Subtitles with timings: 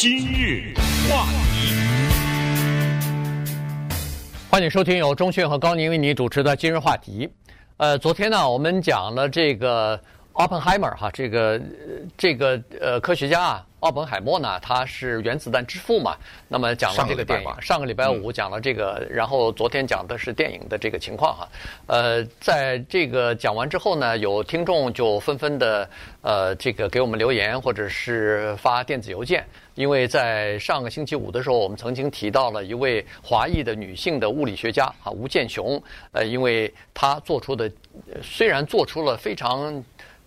[0.00, 0.72] 今日
[1.10, 1.74] 话题，
[4.50, 7.28] 欢迎收听由钟迅和高宁为你主持的今日话题。
[7.76, 10.00] 呃，昨天呢，我们讲了这个
[10.32, 11.60] 奥本海默哈，这个
[12.16, 13.66] 这个呃科学家啊。
[13.80, 16.14] 奥本海默呢，他是原子弹之父嘛。
[16.48, 21.48] 那么讲了这个电影，上个礼拜五讲了这个，嗯、然后昨天讲的是电影的这个情况哈。
[21.86, 25.88] 呃，在这个讲完之后呢，有听众就纷纷的
[26.20, 29.46] 呃这个给我们留言或者是发电子邮件，
[29.80, 35.82] 因为在上个星期五的时候，我们曾经提到了一位华裔的女性的物理学家啊，吴健雄。
[36.12, 37.70] 呃，因为她做出的
[38.22, 39.82] 虽然做出了非常。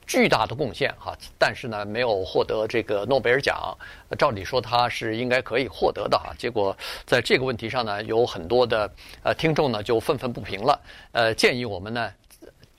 [0.05, 3.55] 巨大的贡献哈，但是呢，没有获得这个诺贝尔奖。
[4.19, 6.75] 照理说他是应该可以获得的哈，结果
[7.05, 8.91] 在这个问题上呢，有很多的
[9.23, 10.77] 呃听众呢就愤愤不平了，
[11.13, 12.11] 呃，建议我们呢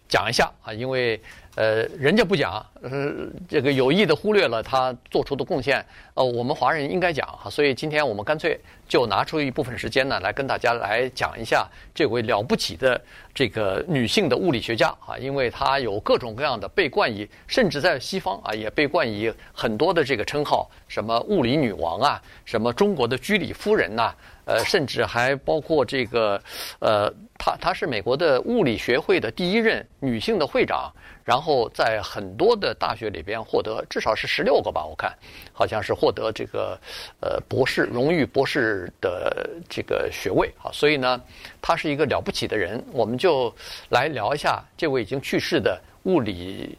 [0.06, 1.18] 讲一下啊，因为。
[1.56, 3.12] 呃，人家不讲，呃，
[3.48, 5.84] 这个有意的忽略了他做出的贡献。
[6.14, 8.58] 呃，我们华人应该讲哈，所以今天我们干脆
[8.88, 13.00] 就拿出一部分时间呢，来跟大家来讲一下这位了不起的
[13.32, 24.12] 这个女性的物理学家啊，因为她有各种各样的被冠以，甚至在西方啊也被冠以很多的这个称号，什么物理女王啊，什么中国的居里夫人呐，
[24.44, 26.40] 呃，甚至还包括这个，
[26.80, 27.08] 呃，
[27.38, 30.92] 她她是美国的物理学会的第一任女性的会长。
[31.24, 35.10] 然后在很多的大学里边获得至少是十六个吧，我看
[35.52, 36.78] 好像是获得这个
[37.20, 41.18] 呃博士荣誉博士的这个学位啊，所以呢，
[41.62, 42.84] 他是一个了不起的人。
[42.92, 43.54] 我们就
[43.88, 46.76] 来聊一下这位已经去世的物理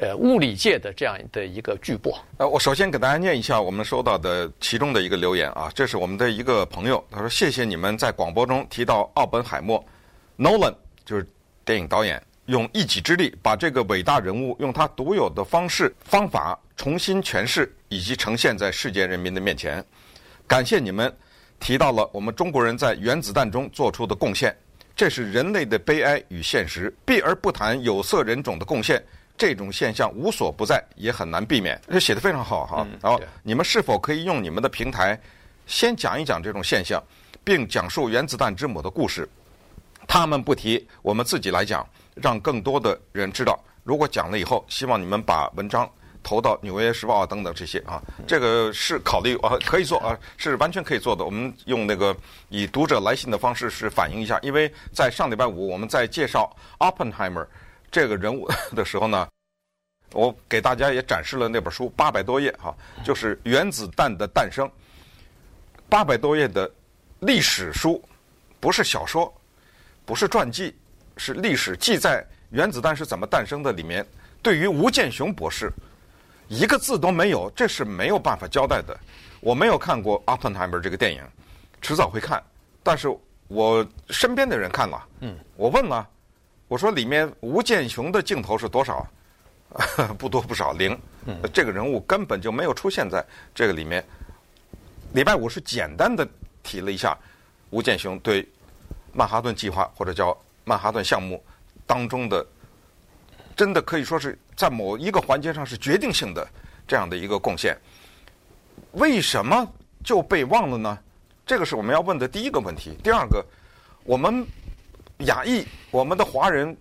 [0.00, 2.16] 呃物理界的这样的一个巨擘。
[2.38, 9.84] 呃，我首先给大家念一下我们收到的其中的一个留言啊，这是我们的一个朋友，他说：“谢谢你们在广播中提到奥本海默
[10.38, 11.26] ，Nolan 就是
[11.62, 19.84] 电影导演。”用一己之力把这个伟大人物用他独有的方式方法重新诠释以及呈现在世界人民的面前。
[20.46, 21.12] 感谢你们
[21.58, 24.56] 提到了我们中国人在原子弹中做出的贡献，
[24.94, 26.94] 这是人类的悲哀与现实。
[27.04, 29.02] 避而不谈有色人种的贡献，
[29.36, 31.80] 这种现象无所不在，也很难避免。
[31.88, 32.86] 这写得非常好哈。
[33.02, 35.18] 然后你们是否可以用你们的平台
[35.66, 37.02] 先讲一讲这种现象，
[37.42, 39.28] 并讲述原子弹之母的故事？
[40.06, 41.84] 他们不提，我们自己来讲。
[42.16, 43.58] 让更多的人知道。
[43.84, 45.88] 如果讲了以后，希望你们把文章
[46.22, 51.24] 投到《纽约时报》啊等等这些啊，这个是考虑啊，可以做啊，是完全可以做的。
[51.24, 52.16] 我们用那个
[52.48, 56.50] 以读者来信的方式是反映一下，因为在上礼拜五我们在介绍
[56.80, 57.46] Oppenheimer
[57.92, 59.28] 这个人物的时候呢，
[60.12, 64.66] 我给大家也展示了那本书八百多页哈，就是《原子弹的诞生》，
[65.88, 66.68] 八百多页的
[67.20, 68.02] 历史书，
[68.58, 69.32] 不是小说，
[70.04, 70.74] 不是传记。
[71.16, 74.06] 是历史记载原子弹是怎么诞生的里面，
[74.42, 75.72] 对于吴健雄博士
[76.48, 78.96] 一个字都没有，这是没有办法交代的。
[79.40, 81.22] 我没有看过《Oppenheimer》这个电影，
[81.80, 82.42] 迟早会看。
[82.82, 83.08] 但是
[83.48, 86.08] 我身边的人看了，嗯，我问了，
[86.68, 89.06] 我说里面吴健雄的镜头是多少？
[90.16, 90.98] 不多不少，零。
[91.52, 94.04] 这个人物根本就没有出现在这个里面。
[95.12, 96.26] 礼拜五是简单的
[96.62, 97.16] 提了一下
[97.70, 98.48] 吴健雄对
[99.12, 100.36] 曼哈顿计划或者叫。
[100.68, 101.42] 曼哈顿项目
[101.86, 102.44] 当中的，
[103.54, 106.46] 真的可以说是在某一个环节上是决定性的
[106.88, 107.78] 这样的一个贡献。
[108.90, 109.64] 为什么
[110.04, 110.98] 就被忘了呢？
[111.46, 112.98] 这个是我们要问的第一个问题。
[113.00, 113.44] 第二个，
[114.02, 114.44] 我们
[115.18, 116.76] 亚裔，我们的华人，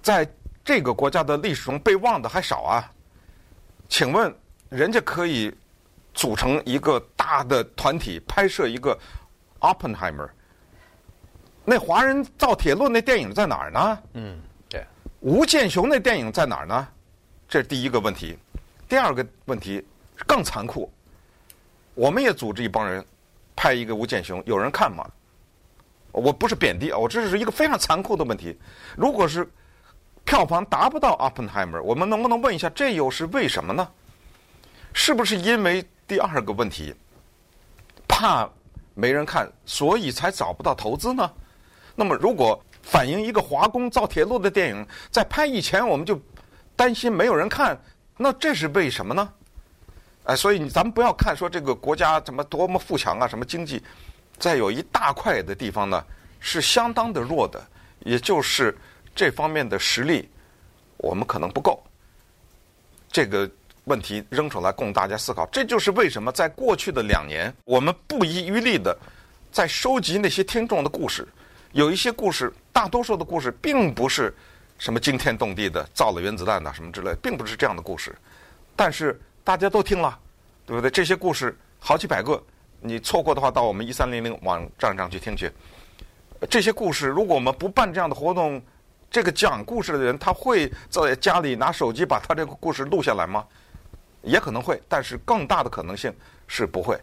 [0.00, 0.26] 在
[0.64, 2.90] 这个国家的历史中被忘的还少啊？
[3.90, 4.34] 请问，
[4.70, 5.54] 人家可以
[6.14, 8.98] 组成一个大的团体拍摄一个
[9.60, 10.30] Oppenheimer。
[11.64, 13.98] 那华人造铁路那电影在哪儿呢？
[14.14, 14.84] 嗯，对。
[15.20, 16.88] 吴健雄那电影在哪儿呢？
[17.48, 18.36] 这是第一个问题。
[18.88, 19.84] 第二个问题
[20.26, 20.90] 更残酷。
[21.94, 23.04] 我们也组织一帮人
[23.54, 25.08] 拍一个吴健雄，有人看吗？
[26.10, 28.58] 我不是贬低啊，我这是一个非常残酷的问题。
[28.96, 29.48] 如果是
[30.24, 33.88] 票房达不到 Oppenheimer，我们能不能问一下，这又是为什么呢？
[34.92, 36.94] 是不是因为第二个问题，
[38.06, 38.48] 怕
[38.94, 41.30] 没人看，所以才找不到投资呢？
[41.94, 46.20] 那么，如果反映一个华工造铁路的电影在拍以前，我们就
[46.74, 47.78] 担心没有人看，
[48.16, 49.32] 那这是为什么呢？
[50.24, 53.82] 哎，所以咱们不要看说这个国家怎么多么富强啊，什么经济，
[54.38, 56.04] 在有一大块的地方呢
[56.40, 57.60] 是相当的弱的，
[58.00, 58.76] 也就是
[59.14, 60.28] 这方面的实力
[60.96, 61.82] 我们可能不够。
[63.10, 63.50] 这个
[63.84, 68.96] 问题扔出来供大家思考，这就是为什么在过去的两年，我们不遗余力的
[69.50, 71.26] 在收集那些听众的故事。
[71.72, 74.34] 有一些故事，大多数的故事并不是
[74.78, 78.14] 什么惊天动地的，造了原子弹呐什么之类，并不是这样的故事。
[78.76, 80.18] 但是大家都听了，
[80.66, 80.90] 对不对？
[80.90, 82.42] 这些故事好几百个。
[82.84, 85.50] 你错过的话，到我们一三零零网站上去听去。
[86.50, 88.60] 这些故事，如果我们不办这样的活动，
[89.10, 93.46] 这个讲故事的人他会在家里拿手机把他这个故事录下来吗？
[94.20, 96.12] 也可能会，但是更大的可能性
[96.46, 97.00] 是不会。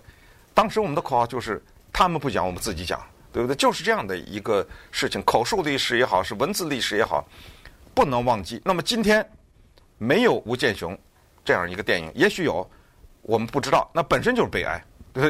[0.53, 3.01] 当时我们的口号就是：他们不讲，我们自己讲，
[3.31, 3.55] 对不对？
[3.55, 5.23] 就是这样的一个事情。
[5.23, 7.27] 口述历史也好，是文字历史也好，
[7.93, 8.61] 不能忘记。
[8.63, 9.27] 那么今天
[9.97, 10.97] 没有吴健雄
[11.43, 12.69] 这样一个电影，也许有，
[13.21, 14.83] 我们不知道，那本身就是悲哀。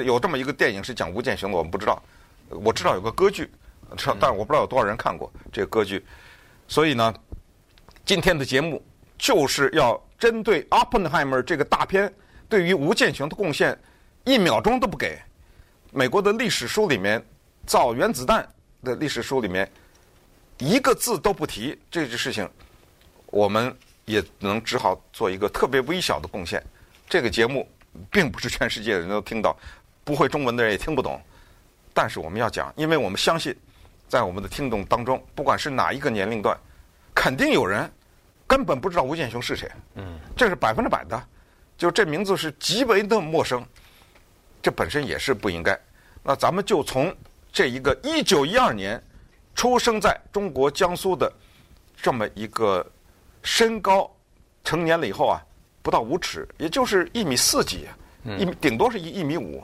[0.05, 2.01] 有这么一个电影是讲吴健雄的，我们不知道。
[2.49, 3.49] 我知道有个歌剧，
[4.19, 6.03] 但我不知道有多少人看过这个歌剧。
[6.67, 7.13] 所以呢，
[8.05, 8.83] 今天的节目
[9.17, 12.11] 就是要针对《Oppenheimer》这个大片
[12.47, 13.79] 对于吴健雄的贡献，
[14.23, 15.19] 一秒钟都不给。
[15.91, 17.23] 美国的历史书里面
[17.69, 18.43] 造原子弹
[18.83, 19.69] 的历史书里面
[20.57, 22.49] 一个字都不提这件事情，
[23.27, 26.59] 我们也能只好做一个特别微小的贡献。
[27.07, 27.69] 这个节目
[28.09, 29.55] 并不是全世界的人都听到。
[30.03, 31.21] 不会中文的人也听不懂，
[31.93, 33.55] 但是我们要讲，因为我们相信，
[34.07, 36.57] 在我们的听众当中，不管是哪一个年龄段，
[37.13, 37.87] 肯定有人
[38.47, 39.69] 根本不知道吴健雄是谁。
[39.93, 41.23] 嗯，这是百分之百的，
[41.77, 43.63] 就这名字是极为的陌生，
[44.59, 45.79] 这本身也是不应该。
[46.23, 47.15] 那咱们就从
[47.59, 49.03] 这一个一九一二年
[49.53, 51.29] 出生在中国江苏的
[52.01, 52.89] 这么一个
[53.43, 54.09] 身高
[54.63, 55.43] 成年了以后啊，
[55.81, 57.85] 不到五尺，也就是一米四几，
[58.23, 59.61] 一米顶多是一一米五。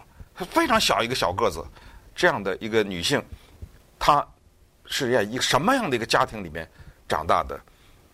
[0.52, 1.66] 非常小一个小个子，
[2.14, 3.24] 这样的一个女性，
[3.98, 4.28] 她
[4.88, 6.70] 是在一个什么样的一个家庭里面
[7.08, 7.58] 长大的？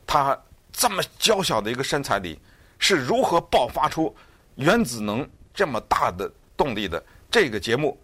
[0.06, 0.40] 她
[0.72, 2.40] 这么娇小的一个身材里，
[2.78, 4.16] 是如何爆发出
[4.58, 7.04] 原子能这么大的动力的？
[7.32, 8.00] 这个节目，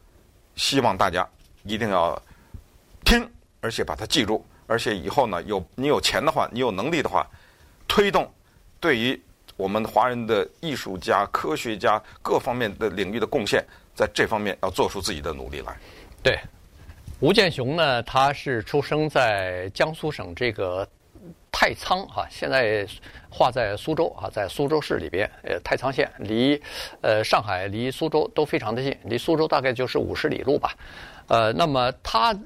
[0.56, 1.30] 希望大家
[1.68, 2.22] 一定要
[3.04, 3.30] 听，
[3.62, 7.28] 而且把它记住，而且以后呢，有你有钱的话，你有能力的话，
[7.88, 8.32] 推动
[8.80, 9.20] 对于
[9.56, 13.64] 我们华人的艺术家、科学家各方面的领域的贡献。
[13.96, 15.76] 在这方面要做出自己的努力来。
[16.22, 16.40] 对，
[17.20, 20.88] 吴健雄呢，他是出生在江苏省这个
[21.52, 22.86] 太仓哈，现在
[23.30, 26.62] 划在苏州啊，在苏州市里边，呃，太仓县离
[27.02, 30.76] 呃上海离苏州都非常的近，离苏州大概就是五十里路吧。
[31.28, 32.38] 呃，那么他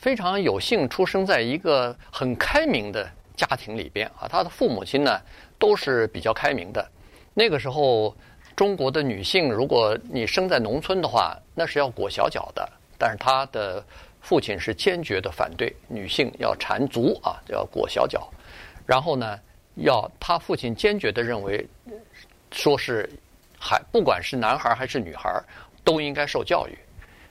[0.00, 5.20] 非常有幸出生在一个很开明的家庭里边啊，他的父母亲呢
[5.58, 6.86] 都是比较开明的，
[7.34, 8.14] 那个时候。
[8.56, 12.68] 中国的女性，如果你生在农村的话，那是要裹小脚的。
[12.98, 13.80] 但是她的
[14.20, 18.28] 父亲是坚决的反对女性要缠足啊，要裹小脚。
[18.88, 19.38] 然后呢，
[19.74, 21.62] 要他父亲坚决的认为，
[22.50, 23.06] 说是
[23.60, 25.30] 还不管是男孩还是女孩，
[25.84, 26.72] 都应该受教育。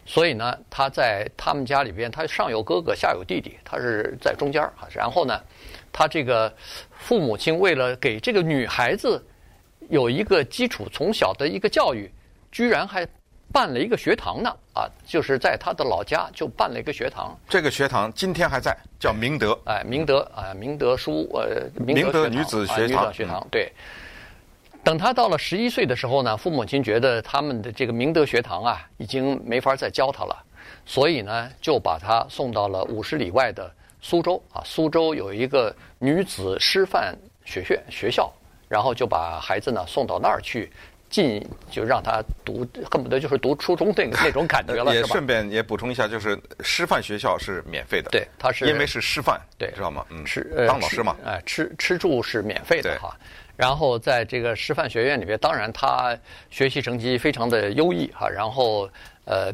[0.05, 4.87] 所以呢，他在他们家里边，他上有哥哥，下有弟弟，他是在中间啊。
[4.93, 5.41] 然后呢，
[5.91, 6.53] 他这个
[6.91, 9.25] 父母亲为了给这个女孩子。
[9.89, 12.11] 有一个基础，从小的一个教育，
[12.51, 13.07] 居然还
[13.51, 14.85] 办了一个学堂呢啊！
[15.05, 17.37] 就是在他的老家就办了一个学堂。
[17.49, 19.57] 这个学堂今天还在，叫明德。
[19.65, 23.13] 哎，明德啊，明德书呃，明德女子学堂。
[23.13, 23.71] 学堂对。
[24.83, 30.35] 等他到了十一岁的时候呢，父母亲觉得他们的这个明德学堂啊，已经没法再教他了，
[30.85, 33.71] 所以呢，就把他送到了五十里外的
[34.01, 34.61] 苏州啊。
[34.65, 38.31] 苏州有一个女子师范学院学校。
[38.69, 40.69] 然后就把孩子呢送到那儿去，
[41.09, 44.93] 进就让他读，恨不得就是读初中那个 那种感觉了。
[44.93, 48.09] 也顺便也补充一下，就是师范学校是免费的。
[48.11, 50.05] 对，他是因为是师范，对，知道吗？
[50.09, 53.15] 嗯，吃当老师嘛，哎，吃吃住是免费的哈。
[53.55, 56.17] 然后在这个师范学院里边，当然他
[56.49, 58.29] 学习成绩非常的优异哈。
[58.29, 58.89] 然后
[59.25, 59.51] 呃，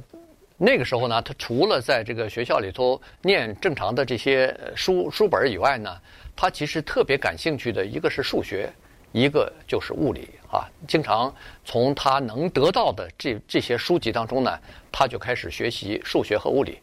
[0.57, 5.97] 那个时候呢，他除了在这个学校里头念正常的这些书书本以外呢，
[6.35, 8.71] 他其实特别感兴趣的一个是数学。
[9.15, 11.33] 一个就是物理啊，经常
[11.65, 14.59] 从他能得到的这这些书籍当中呢，
[14.91, 16.77] 他就开始学习数学和物理。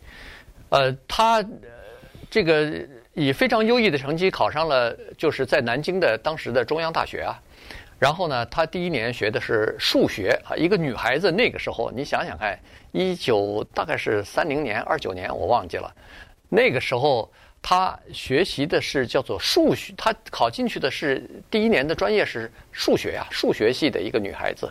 [0.71, 1.45] 呃，他
[2.29, 2.69] 这个
[3.15, 7.41] 以非常优异的成绩考上了，就是在南京的当时的中央大学啊。
[7.97, 10.57] 然后呢，他第一年学的是数学啊。
[10.57, 12.59] 一个女孩子那个时候，你想想看，
[12.91, 15.95] 一九大概是三零年、二九年，我忘记了，
[16.49, 17.31] 那个时候。
[17.63, 24.71] 他学习的是叫做数学，他考进去的是第一年的专业是数学呀，数学系的一个女孩子。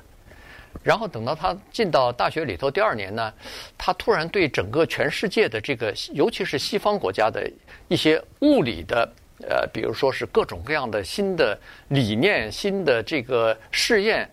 [0.83, 3.33] 然后等到他进到大学里头第二年呢，
[3.77, 7.49] 他突然对整个全世界的这个，尤其是西方国家的
[7.87, 9.11] 一些物理的，
[9.47, 14.29] 呃，比如说是各种各样的新的理念、新的这个试验，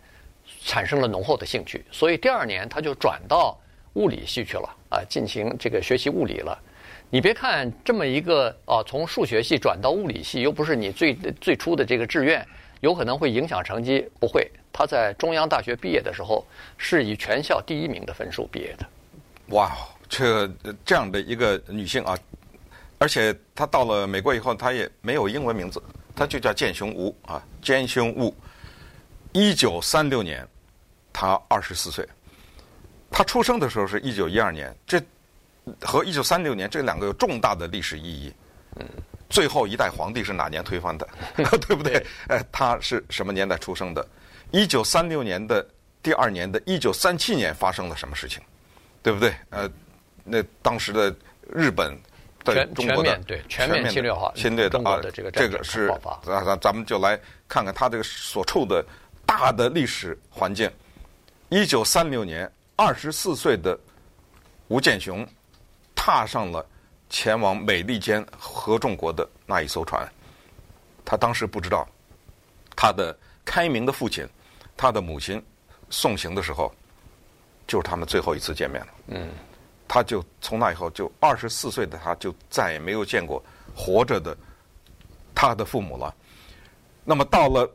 [0.63, 1.85] 产生了浓厚的兴趣。
[1.91, 3.59] 所以第二年他就转到
[3.95, 6.57] 物理系去了啊，进行这个学习物理了。
[7.09, 12.47] 你别看这么一个啊，从数学系转到物理系，又不是你最最初的这个志愿，
[12.81, 14.51] 有可能会影响成绩，不会。
[14.73, 16.45] 他在中央大学毕业的时候
[16.77, 18.87] 是以全校第一名的分数毕业的。
[19.55, 19.73] 哇，
[20.09, 20.51] 这
[20.85, 22.19] 这样的一个女性啊，
[22.99, 25.81] 而且她到了美国以后，她也没有英文名字，
[26.15, 28.35] 她就叫见雄吴啊，见雄吴。
[29.33, 30.47] 一九三六年，
[31.13, 32.07] 她二十四岁。
[33.11, 35.01] 她出生的时候是一九一二年，这
[35.81, 38.33] 和一九三六年这两个有重大的历史意义。
[38.77, 38.87] 嗯。
[39.29, 41.09] 最后一代皇帝是哪年推翻的？
[41.67, 42.07] 对不对？
[42.29, 44.07] 哎，他是什么年代出生的？
[44.53, 45.67] 一九三六年的
[46.01, 48.41] 第二年的一九三七年发生了什么事情？
[49.03, 49.35] 对不对？
[49.51, 49.69] 呃，
[50.23, 51.13] 那当时的
[51.53, 51.99] 日本
[52.45, 55.89] 对中国的对全面侵略化，侵略的啊，这个这个是
[56.25, 57.19] 咱咱咱们就来
[57.49, 58.85] 看看他这个所处的
[59.27, 60.71] 大的历史环境。
[61.49, 63.77] 一九三六年，二十四岁的
[64.69, 65.27] 吴健雄
[66.07, 66.65] 踏上了。
[67.09, 70.09] 前往美利坚合众国的那一艘船，
[71.05, 71.87] 他当时不知道，
[72.77, 74.29] 他的开明的父亲，
[74.77, 75.45] 他的母亲
[75.89, 76.73] 送行的时候，
[77.67, 78.89] 就是他们最后一次见面了。
[79.09, 79.31] 嗯，
[79.87, 83.43] 他就从那以后，就二十四岁的他就再也没有见过
[83.75, 84.37] 活着的
[85.35, 86.15] 他的父母了。
[87.05, 87.69] 那么到了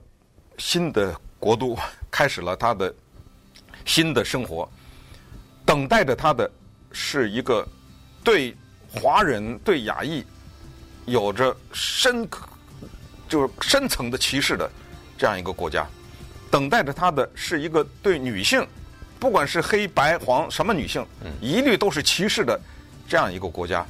[0.58, 1.78] 新的国度，
[2.10, 2.94] 开始了他的
[3.86, 4.70] 新的生活，
[5.66, 6.52] 等待着他的
[6.92, 7.66] 是一个
[8.24, 8.56] 对。
[8.94, 10.22] 华人对亚裔
[11.06, 12.46] 有着深刻
[13.30, 14.70] 就是深层的歧视的
[15.18, 15.88] 这样一个国家，
[16.52, 18.68] 等待着他的是一个对女性，
[19.18, 21.06] 不管是黑白黄什么女性，
[21.40, 22.60] 一律都是歧视的
[23.08, 23.86] 这样一个国家。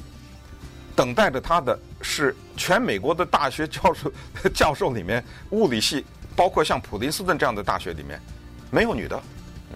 [0.94, 4.12] 等待着他的是全美国的大学教授
[4.54, 8.22] 教授里面，物理系包括像普林斯顿这样的大学里面，
[8.70, 9.20] 没有女的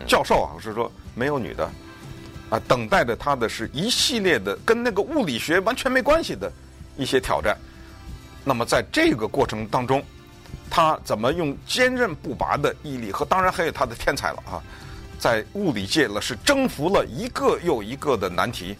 [0.06, 1.68] 教授啊，我是说没有女的。
[2.48, 6.50] 啊，等待着他的是一系列的跟那个物理学完全没关系的
[6.96, 7.56] 一些挑战。
[8.44, 10.02] 那么在这个过程当中，
[10.70, 14.62] 他怎么用坚韧不拔的毅力和当然还有他的天才了啊，
[15.18, 18.76] 在物理界了是征服了一个又一个的难题，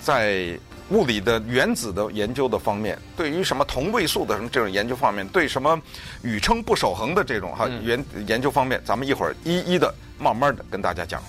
[0.00, 0.56] 在
[0.90, 5.80] 物理的原子的研究的方面，对于什么同位素的什么这种研究方面，对什么
[6.22, 11.20] 宇称不守恒的这种哈研研究方面，咱们一会儿一一的慢慢的跟大家讲。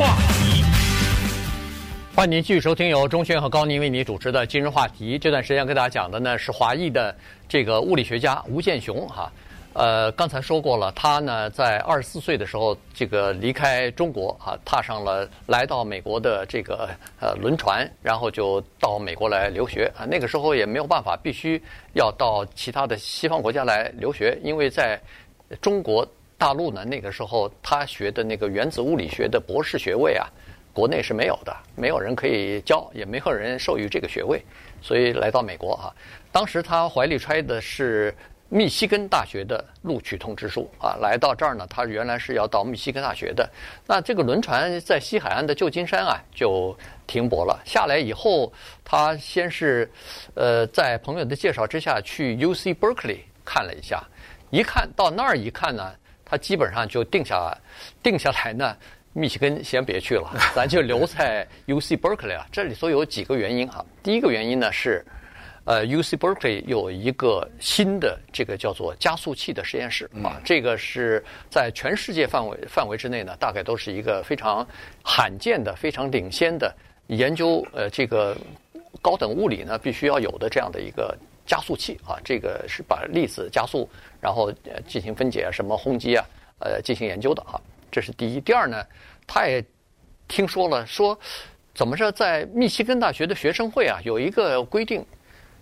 [0.00, 0.64] 话题，
[2.16, 5.18] 欢迎您继续收听由钟轩和高宁为您主持的今日话题。
[5.18, 7.14] 这段时间跟大家讲的呢是华裔的
[7.46, 9.30] 这个物理学家吴健雄哈。
[9.74, 16.88] 呃，刚才说过了，他呢在二十四岁的时候这个离开中国啊，踏上了来到美国的这个
[17.20, 20.06] 呃轮船，然后就到美国来留学啊。
[20.06, 24.98] 那个时候也没有办法，必须要到其他的西方国家来留学，因为在
[25.60, 26.08] 中国。
[26.40, 30.26] 大陆呢，那个时候他学的那个原子物理学的博士学位啊，
[30.72, 34.42] 国内是没有的，没有人可以教，也没有人授予这个学位，
[34.80, 35.92] 所以来到美国啊。
[36.32, 38.14] 当时他怀里揣的是
[38.48, 43.46] 密西根大学的录取通知书啊，来到这儿呢，他原来是要到密西根大学的。
[43.86, 46.74] 那这个轮船在西海岸的旧金山啊就
[47.06, 48.50] 停泊了，下来以后，
[48.82, 49.86] 他先是
[50.32, 54.02] 呃在朋友的介绍之下去 UC Berkeley 看了一下，
[54.48, 55.92] 一看到那儿一看呢。
[56.30, 57.52] 他基本上就定下，
[58.02, 58.76] 定下来呢。
[59.12, 62.46] 密歇根先别去了，咱就留 在 U C Berkeley 啊。
[62.52, 63.84] 这里头有几个原因哈。
[64.04, 65.04] 第一个原因呢是，
[65.64, 74.64] 呃，U C Berkeley 有一个新的这个叫做加速器的实验室啊，这个是在全世界范围范围之内呢，大概都是一个非常
[75.02, 76.72] 罕见的、非常领先的
[77.08, 78.36] 研究呃这个
[79.02, 81.18] 高等物理呢必须要有的这样的一个。
[81.50, 83.90] 加速器啊，这个是把粒子加速，
[84.20, 84.52] 然后
[84.86, 86.24] 进行分解，什么轰击啊，
[86.60, 88.40] 呃进行研究的啊，这是第一。
[88.40, 88.86] 第二呢，
[89.26, 89.64] 他也
[90.28, 91.18] 听说了，说
[91.74, 95.04] 怎么着，在密西根大学的学生会啊，有一个规定，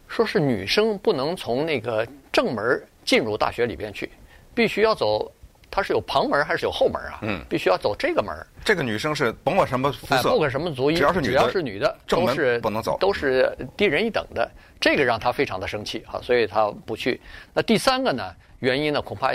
[0.08, 4.10] 说是女生不能从那个正门进入大学里边去，
[4.54, 5.32] 必须要走。
[5.70, 7.18] 它是有旁门还是有后门啊？
[7.22, 8.34] 嗯，必须要走这个门。
[8.64, 14.50] 这个女生是甭管什么肤色，不管什么族裔，只要是女的，只要是女的，都是不能走，都是低人一等的。
[14.80, 17.20] 这个让他非常的生气啊，所以他不去。
[17.52, 19.32] 那第三个呢，原因呢，恐怕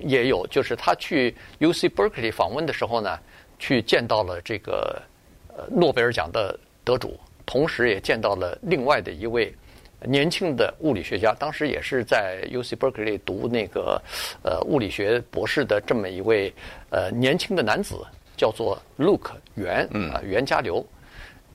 [0.00, 3.18] 也有，就是他去 UC Berkeley 访问的时候呢，
[3.58, 5.00] 去见到了这个
[5.48, 9.54] 呃诺贝尔奖的得主，同时也见到了另外的一位。
[10.06, 14.00] 年轻的物理学家，当时也是在 UC Berkeley 读那个
[14.42, 16.52] 呃物理学博士的这么一位
[16.90, 17.96] 呃年轻的男子，
[18.36, 20.84] 叫做 Luke 袁啊袁家骝。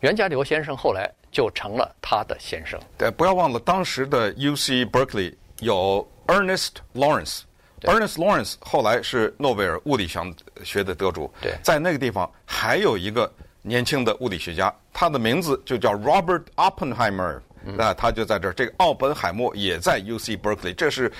[0.01, 2.80] 袁家骝先生后来就成了他的先生。
[2.98, 10.20] 对，不要忘了当时的 UC Berkeley 有 Ernest Lawrence，Ernest Lawrence 后来是诺贝尔物理学
[10.63, 11.32] 学的得主。
[11.42, 13.32] 对，在那个地方还有一个
[13.63, 17.42] 年轻的物理学家，他的名字就叫 Robert Oppenheimer。
[17.63, 18.53] 那他就在这儿。
[18.53, 21.11] 这个奥本海默也在 UC Berkeley，这是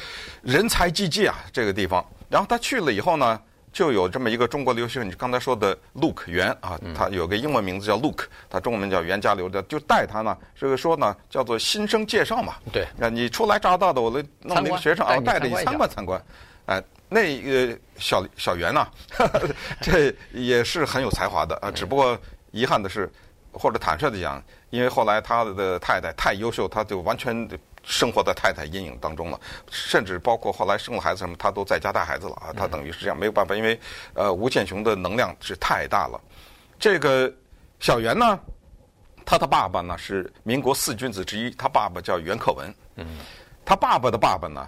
[0.41, 2.06] 人才济济啊，这个地方。
[2.29, 3.39] 然后他去了以后呢，
[3.72, 12.56] 就有这么一个中国留学生，你刚才说的 Luke 袁啊，他有个英文名字叫 Luke，他中文名叫袁家留的，就带他呢，这个说呢叫做新生介绍嘛。
[12.72, 16.22] 对，那，你初来乍到的，我来弄那个学生啊，带着你参观参观，
[16.65, 16.84] 哎。
[17.10, 18.86] 那个小小袁呐，
[19.79, 21.72] 这也是很有才华的啊。
[21.72, 22.20] 只不过
[22.51, 23.10] 遗憾的是，
[23.53, 27.48] 或者坦率的讲，因为后来他的太太太优秀，他就完全
[27.84, 29.40] 生活在太太阴影当中了。
[29.72, 32.54] 甚至包括后来生了孩子什么，他都在家带孩子了啊。
[32.56, 33.80] 他等于是这样，没有办法，因为
[34.14, 36.20] 呃吴建雄的能量是太大了。
[36.80, 37.32] 这个
[37.80, 38.40] 小袁呢，
[39.26, 42.74] 他的爸爸呢是民国四君子之一，他爸爸叫袁克文。
[42.96, 43.06] 嗯，
[43.66, 44.68] 他爸爸的爸爸呢？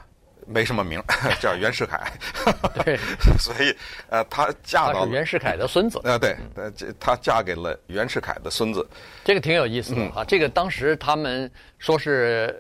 [0.50, 1.02] 没什么名，
[1.40, 2.12] 叫袁世凯。
[2.84, 2.98] 对，
[3.40, 3.76] 所以
[4.10, 6.00] 呃，她嫁到袁世凯的孙子。
[6.04, 8.88] 呃，对，呃，这她嫁给了袁世凯的孙子。
[9.24, 10.24] 这个挺有意思的啊。
[10.24, 12.54] 这个当时他们说是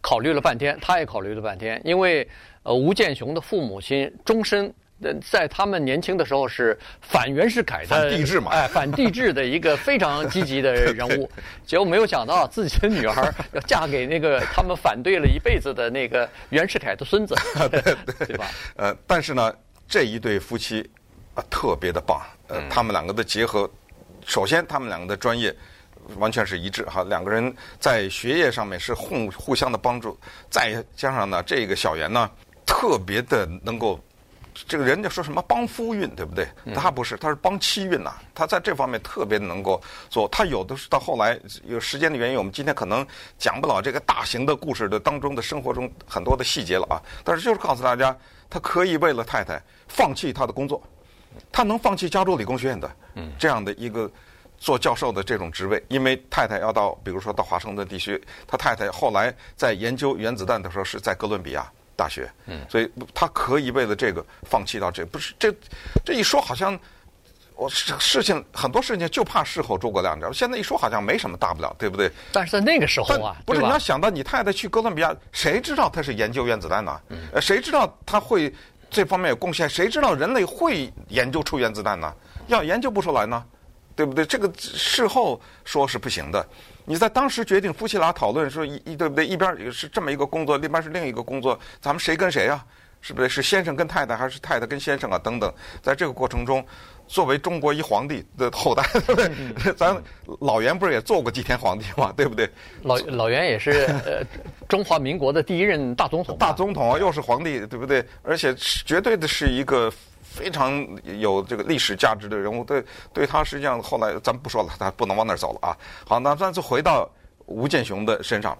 [0.00, 2.28] 考虑了半天，他也考虑了半天，因为
[2.62, 4.72] 呃，吴健雄的父母亲终身。
[5.22, 11.30] 在他们年轻的时候是反袁世凯的，反帝制嘛，哎，反帝制的一个非常积极的人物。
[11.64, 17.34] 结果没有想到自己的女儿要嫁给那个他们反对了一辈子的那个袁世凯的孙子，
[18.26, 18.50] 对吧？
[18.76, 19.54] 呃，但是呢，
[19.88, 20.88] 这一对夫妻
[21.34, 22.20] 啊特别的棒。
[22.48, 23.70] 呃，他们两个的结合，
[24.26, 25.54] 首先他们两个的专业
[26.18, 30.18] 完全是一致哈，两个人在学业上面是互互相的帮助，
[30.50, 32.30] 再加上呢，这个小袁呢
[32.66, 33.98] 特别的能够。
[34.52, 36.46] 这个人家说什么帮夫运，对不对？
[36.74, 38.14] 他不是，他是帮妻运呐。
[38.34, 40.28] 他在这方面特别能够做。
[40.28, 43.06] 他有的是到后来有时间的原因，我们今天可能
[43.38, 47.00] 讲不了这个大型的故事的当中的生活中很多的细节了啊。
[47.22, 48.16] 但是就是告诉大家，
[48.48, 50.82] 他可以为了太太放弃他的工作，
[51.52, 52.90] 他能放弃加州理工学院的
[53.38, 54.10] 这样的一个
[54.58, 61.70] 做教授的这种职位，因为太太要到，比如说到华盛顿地区，他太太后来在研究原子弹的时候是在哥伦比亚。
[62.00, 65.54] 大学，嗯，所以他可以为了这个放弃到这，不是这
[66.02, 66.78] 这一说好像
[67.54, 72.10] 我事事情很多事情就怕事后诸葛亮，你知道现在一说好像没什么大不了，对不对？
[72.32, 76.98] 但是在那个时候啊，不是你要想到你太太去哥伦比亚，谁知道他是研究原子弹呢？
[77.34, 78.50] 呃，谁知道他会
[78.88, 79.68] 这方面有贡献？
[79.68, 82.10] 谁知道人类会研究出原子弹呢？
[82.46, 83.44] 要研究不出来呢，
[83.94, 84.24] 对不对？
[84.24, 86.48] 这个事后说是不行的。
[86.90, 89.24] 你在当时决定夫妻俩讨论说一一对不对？
[89.24, 92.66] 一边是这么一个工作，另一边是另一个工作，咱们谁跟谁啊？
[93.00, 93.28] 是不是？
[93.28, 95.16] 是先生跟太太，还是太太跟先生啊？
[95.16, 96.66] 等等，在这个过程中，
[97.06, 99.72] 作为中国一皇帝的后代，对不对？
[99.78, 99.96] 咱
[100.40, 102.12] 老袁不是也做过几天皇帝嘛？
[102.16, 102.50] 对不对？
[102.82, 103.70] 老老袁也是
[104.04, 104.26] 呃
[104.68, 108.04] 中华民国的第一任大总统，大总统啊，又是皇帝，对不对？
[108.24, 109.92] 而且绝对的是一个。
[110.32, 110.86] 非常
[111.18, 115.76] 有这个历史价值的人物，对对他实际上后来咱们不说了，他不能往那儿走了啊。
[116.06, 117.10] 好，那咱就回到
[117.46, 118.56] 吴健雄的身上，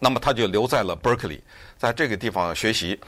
[0.00, 1.40] 那么他就留在了 Berkeley，
[1.78, 2.98] 在这个地方学习，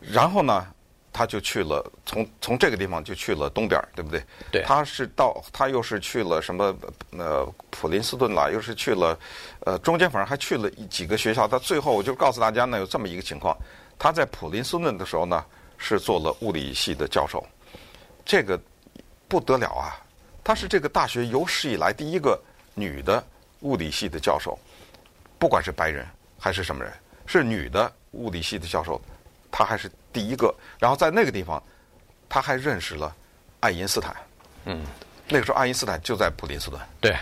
[0.00, 0.66] 然后呢，
[1.12, 4.20] 他就去了从从这个地方就去了东边，对不对？
[4.50, 4.62] 对。
[4.66, 6.76] 他是到他又是去了什么
[7.16, 9.16] 呃普林斯顿啦，又是去了
[9.60, 11.46] 呃中间反正还去了几个学校。
[11.46, 13.56] 他最后我就告诉大家呢，有这么一个情况，
[13.96, 15.44] 他在普林斯顿的时候呢。
[15.78, 17.44] 是做了物理系的教授，
[18.24, 18.58] 这个
[19.28, 19.96] 不得了啊！
[20.42, 22.40] 她是这个大学有史以来第一个
[22.74, 23.22] 女的
[23.60, 24.58] 物理系的教授，
[25.38, 26.06] 不管是白人
[26.38, 26.92] 还是什么人，
[27.26, 29.00] 是女的物理系的教授，
[29.50, 30.54] 她还是第一个。
[30.78, 31.62] 然后在那个地方，
[32.28, 33.14] 她还认识了
[33.60, 34.16] 爱因斯坦。
[34.64, 34.84] 嗯，
[35.28, 36.80] 那个时候爱因斯坦就在普林斯顿。
[37.00, 37.16] 对。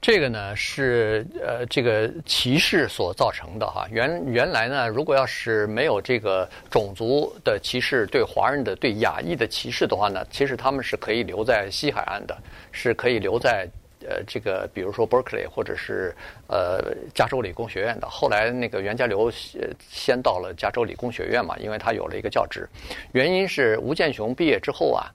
[0.00, 3.84] 这个呢是呃这个歧视所造成的哈。
[3.90, 12.38] 原原来呢，如果要是没有这个种族的歧视，对华人的、对亚裔的歧视的话呢，其实他们是可以留在西海岸的，
[12.70, 13.68] 是可以留在
[14.08, 16.14] 呃这个比如说 Berkeley 或者是
[16.46, 18.08] 呃加州理工学院的。
[18.08, 19.28] 后来那个袁家留
[19.90, 22.68] 先到了加州理工学院嘛，因为他有了一个教职。
[23.12, 25.10] 原因是吴健雄毕业之后啊。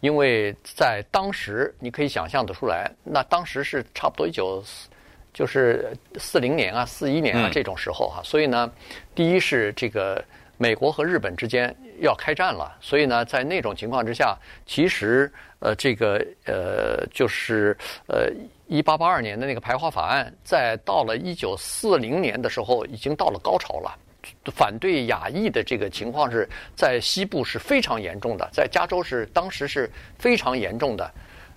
[0.00, 4.88] 因为在当时，你可以想象得出来，那当时是差不多一九四，
[5.32, 8.70] 就是四零年啊、四一年啊这种时候哈，所以呢，
[9.14, 10.24] 第一是这个
[10.56, 18.30] 美国和日本之间要开战了，所以呢，在那种情况之下，其实呃这个呃就是呃
[18.66, 23.98] 一八八二年的那个排华法案，在到了一九四零年的时候，已经到了高潮了。
[24.46, 31.10] 反对亚裔的这个情况是在西部是非常严重的，在加州是当时是非常严重的。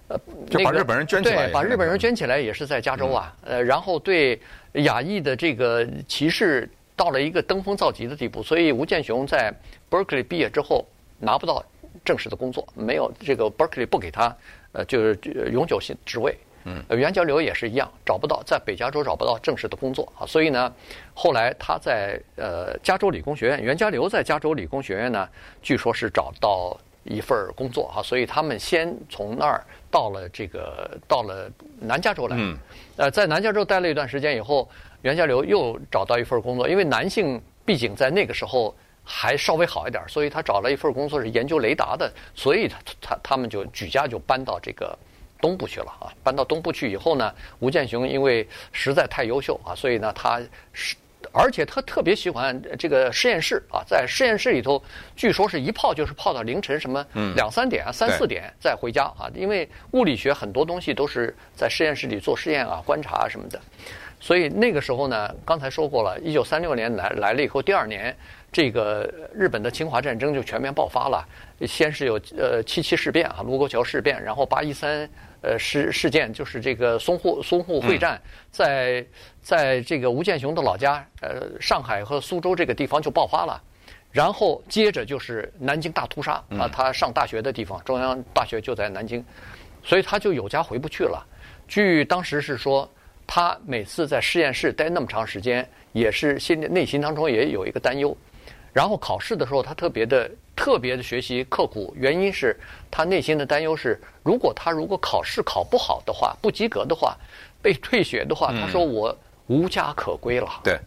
[0.10, 3.34] 呃，就把日本人圈起来，对，把日本人圈起来也是在加州啊。
[3.46, 4.38] 呃，然后对
[4.74, 9.54] 亚裔的这个歧视到了一个登峰造极的地步，所以吴健雄在
[9.90, 10.86] Berkeley 毕业之后
[11.18, 11.64] 拿不到
[12.04, 14.36] 正式的工作，没有这个 Berkeley 不给他
[14.74, 15.18] 呃就是
[15.54, 16.38] 永久性职位。
[16.66, 20.74] 嗯，袁家骝也是一样，找不到在北加州找不到正式的工作啊，所以呢，
[21.14, 25.28] 后来他在呃加州理工学院，袁家骝在加州理工学院呢，
[25.62, 32.58] 据说是找到一份工作啊，所以他们先从那儿到了这个到了南加州来，嗯，
[32.98, 34.70] 呃，在南加州待了一段时间以后，
[35.02, 38.76] 袁家骝又找到一份工作，因为男性毕竟在那个时候。
[39.04, 44.98] 还稍微好一点，所以他找了一份工作是研究雷达的，所以他他他们就举家就搬到这个
[45.42, 46.08] 东部去了啊。
[46.24, 50.40] 搬到东部去以后呢，吴健雄因为实在太优秀啊，所以呢他
[50.72, 50.96] 是
[51.34, 54.82] 而且他特别喜欢这个实验室啊，在实验室里头，
[55.16, 63.60] 据说是一泡就是泡到凌晨什么两三点啊、三四点再回家啊，因为物理学很多东西都是在实验室里做实验啊、观察啊什么的。
[64.20, 68.16] 所以那个时候呢，刚才说过了，一九三六年来来了以后，第二年。
[68.54, 71.26] 这个日本的侵华战争就全面爆发了，
[71.66, 75.10] 先是有呃七七事变啊，卢沟桥事变，然后八一三
[75.42, 79.06] 呃事事件，就是这个淞沪淞沪会战，在
[79.42, 83.62] 在这个吴健雄的老家呃上海和苏州这个地方就爆发了，
[84.12, 89.24] 然后接着就是南京大屠杀啊，他上大学的地方中央大学就在南京，
[89.84, 91.26] 所以他就有家回不去了。
[91.68, 92.90] 据当时是说，
[93.26, 98.16] 他每次在实验室待那么长时间，也是心里内心当中也有一个担忧。
[98.74, 102.58] 然后考试的时候，他特别的特别的学习刻苦，原因是
[102.90, 107.18] 他内心的担忧是，如果他如果考试考不好的话，不及格的话，
[107.62, 109.16] 被退学的话，他说我
[109.48, 110.50] 无家可归了。
[110.64, 110.80] 对，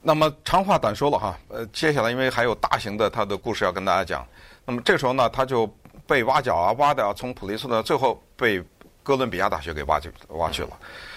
[0.00, 4.24] 那么长话短说了哈，呃，接下来因为还有大型的他的故事要跟大家讲，
[4.64, 5.66] 那么这时候呢，他就
[6.06, 8.62] 被挖角啊，挖的啊，从普林斯顿最后被
[9.02, 10.70] 哥伦比亚大学给挖去挖去了，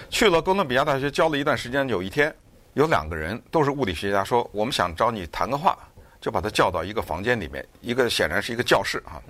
[0.10, 2.34] 去了哥伦比亚大学教了一段时间，有一天
[2.74, 5.78] 有两个人都是物理学家，说我们想找你谈个话。
[6.20, 9.22] 就把他叫到一个房间里面，一个显然是一个教室啊，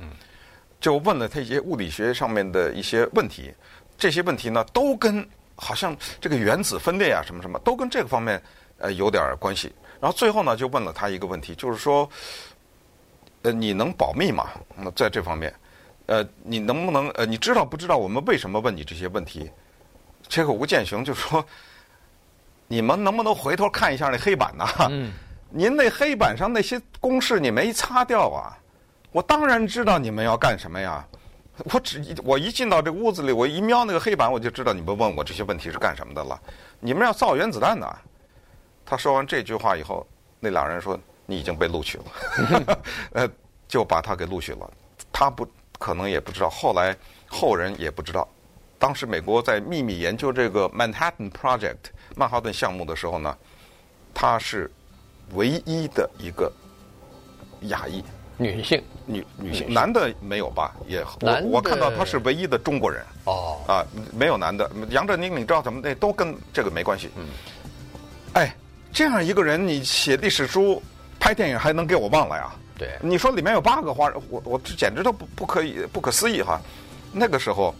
[0.79, 3.53] 就问了他一些物理学上面的一些问题，
[3.97, 8.41] 这些问题呢都跟好像这个原子分裂啊什么什么都跟这个方面
[8.77, 9.73] 呃有点关系。
[9.99, 12.07] 然后最后呢就问了他一个问题，就是说，
[13.41, 14.49] 呃你能保密吗？
[14.75, 15.53] 那在这方面，
[16.05, 19.49] 呃你能不能呃你知道不知道我们为什么问你这些问题？
[20.27, 21.43] 这个吴健雄就说，
[22.67, 24.65] 你们能不能回头看一下那黑板呢？
[24.89, 25.11] 嗯
[25.49, 28.57] 您那黑板上那些公式你没擦掉啊？
[29.11, 31.05] 我当然知道你们要干什么呀！
[31.73, 36.39] 我只我一进到这个屋子里，我一瞄那个黑板，我就知道你们问我这些问题是干什么的了。
[36.79, 37.87] 你们要造原子弹呢？
[38.85, 40.05] 他说完这句话以后，
[40.39, 42.79] 那俩人说你已经被录取了，
[43.13, 43.29] 呃，
[43.67, 44.69] 就把他给录取了。
[45.11, 45.47] 他不
[45.79, 46.95] 可能也不知道，后来
[47.27, 48.27] 后人也不知道，
[48.77, 51.77] 当时美国在秘密研究这个 Manhattan Project
[52.15, 53.35] 曼哈顿项目的时候呢，
[54.13, 54.69] 他是。
[55.33, 56.51] 唯一的一个
[57.61, 58.03] 亚裔
[58.37, 60.75] 女性，女女性，男的没有吧？
[60.87, 63.03] 也我我看到他是唯一的中国人。
[63.25, 64.69] 哦，啊，没有男的。
[64.89, 67.09] 杨振宁，你知道怎么那都跟这个没关系。
[67.15, 67.25] 嗯。
[68.33, 68.55] 哎，
[68.91, 70.81] 这样一个人，你写历史书、
[71.19, 72.55] 拍电影还能给我忘了呀？
[72.77, 72.89] 对。
[73.01, 76.61] 你说里面有八个花，我我这简直都不不可以不可思议哈！
[77.11, 77.73] 那个时候。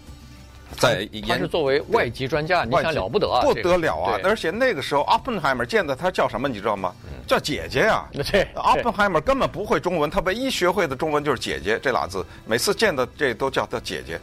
[0.75, 4.19] 在他是作为外籍专家，你想了不得啊，不得了啊！
[4.23, 6.93] 而且那个时候，Oppenheimer 见的他叫什么，你知道吗？
[7.25, 8.06] 叫姐姐呀。
[8.12, 14.19] 对，Oppenheimer 根本不会中文，他唯一学会的中文就是“姐姐”这俩字，每次见的这都叫他姐姐。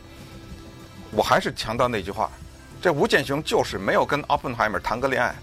[1.10, 2.30] 我还是强调那句话，
[2.80, 5.34] 这吴健雄就是没有跟 Oppenheimer 谈个恋爱。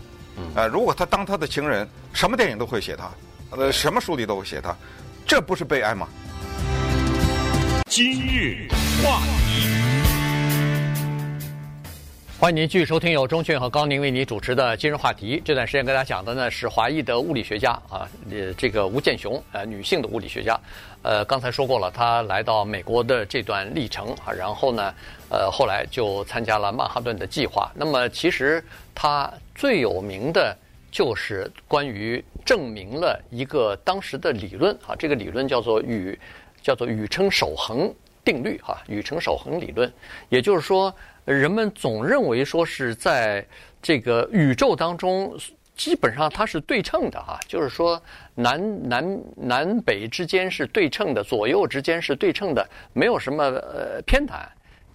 [0.56, 3.12] 呃，如果他当他的情人，什么电影都会写他，
[3.58, 4.76] 呃，什么书里都会写他，
[5.26, 6.08] 这不是悲哀吗？
[7.88, 8.68] 今日
[9.04, 9.71] 话题。
[12.42, 15.40] 欢迎您继续收听由钟迅和高宁为您主持的今日话题。
[15.46, 20.60] 这段时间跟大家讲的呢是华裔的物理学家啊，呃，这个吴健雄，呃，女性的物理学家。
[21.04, 24.92] 呃，刚才说过了，她来到美国的这段历程啊，然后呢，
[25.30, 27.72] 呃，后来就参加了曼哈顿的计划。
[27.76, 28.64] 那么，其实
[28.96, 30.58] 她最有名的
[30.90, 36.20] 就是关于证明了一个当时的理论啊，这个理论叫做宇，
[36.60, 39.92] 叫做宇称守恒定律哈，宇称守恒理论，
[40.30, 40.94] 也就是说。
[41.24, 43.46] 人们总认为说是在
[43.80, 45.38] 这个宇宙当中，
[45.76, 48.02] 基本上它是对称的啊，就是说
[48.34, 54.42] 南南南北之间是对称的，左右之间是对称的，没有什么呃偏袒。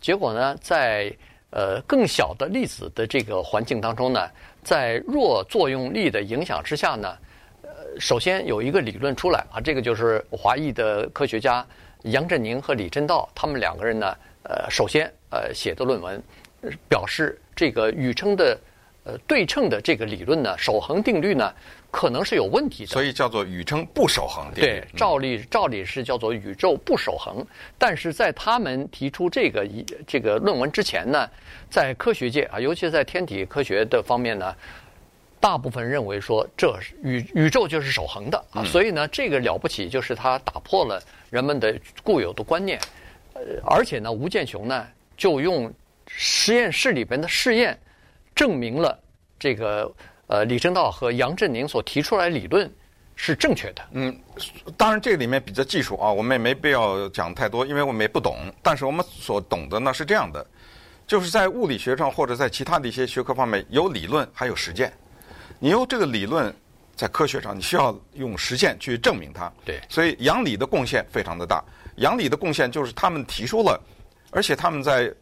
[0.00, 1.14] 结果呢，在
[1.50, 4.28] 呃更小的粒子的这个环境当中呢，
[4.64, 7.16] 在弱作用力的影响之下呢，
[7.62, 11.64] 呃，首先有一个理论出来啊，这个就是华裔的科学家
[12.06, 14.14] 杨振宁和李政道他们两个人呢。
[14.48, 16.22] 呃，首先，呃，写的论文
[16.88, 18.56] 表示这个宇称的
[19.02, 21.52] 呃对称的这个理论呢，守恒定律呢，
[21.90, 22.92] 可能是有问题的。
[22.92, 24.68] 所以叫做宇称不守恒定律。
[24.68, 27.44] 对，照理照理是叫做宇宙不守恒，
[27.76, 31.28] 但是在他们提出这个一这个论文之前呢，
[31.68, 34.54] 在科学界啊，尤其在天体科学的方面呢。
[35.38, 42.80] 大部分认为说，这宇宇宙就是守恒的啊，所以呢，这个了不起就是它打破了人们的固有的观念，
[43.34, 44.86] 呃，而且呢，吴健雄呢
[45.16, 45.72] 就用
[46.06, 47.78] 实验室里边的试验
[48.34, 48.98] 证明了
[49.38, 49.92] 这个
[50.28, 52.70] 呃李政道和杨振宁所提出来理论
[53.16, 53.82] 是正确的。
[53.92, 54.16] 嗯，
[54.76, 58.36] 当然这里面比较技术啊，我们也没必要讲太多，因为我们也不懂。
[58.62, 60.46] 但是我们所懂的呢是这样的，
[61.06, 64.92] 就是在物理学上或者在其他的一些学科方面有理论还有实践。
[65.58, 66.54] 你用这个理论
[66.96, 69.52] 在科学上，你需要用实践去证明它。
[69.64, 71.62] 对，所以杨理的贡献非常的大。
[71.96, 73.80] 杨理的贡献就是他们提出了，
[74.30, 75.12] 而且他们在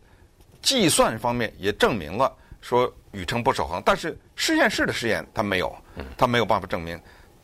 [0.62, 3.82] 计算方面也证明了说宇称不守恒。
[3.84, 5.76] 但是实验室的实验他没有，
[6.16, 6.98] 他没有办法证明，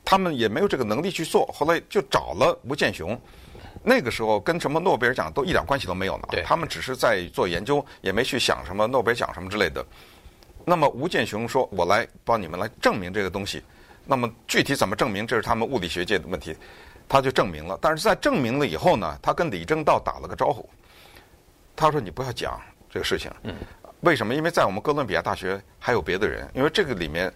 [0.04, 1.44] 他们也没有这个能力去做。
[1.46, 3.20] 后来就找了吴健雄，
[3.82, 6.28] 那个时候跟什么诺贝尔奖都一点关系都没有呢。
[6.30, 9.84] 对，他们只是在做研究，也没去想什么诺贝尔奖什么之类的。
[10.64, 13.62] 那么吴健雄说：“我来帮你们来证明这个东西。
[14.10, 16.56] 那么具体怎么证明，这是他们物理学界的问题。
[17.08, 20.68] 他就证明了，但是在证明了以后呢，他跟李政道打了个招呼。
[21.76, 23.54] 他说：‘你不要讲这个事情。’嗯
[24.00, 24.34] 为什么？
[24.34, 26.48] 因为在我们哥伦比亚大学还有别的人。
[26.54, 27.32] 因为这个里面，